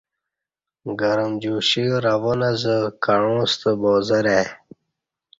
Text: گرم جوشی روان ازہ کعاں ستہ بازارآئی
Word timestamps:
گرم 0.99 1.31
جوشی 1.41 1.85
روان 2.05 2.39
ازہ 2.49 2.77
کعاں 3.03 3.43
ستہ 3.51 3.71
بازارآئی 3.81 4.45